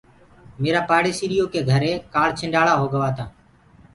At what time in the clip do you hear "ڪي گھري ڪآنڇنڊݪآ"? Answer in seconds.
1.53-2.73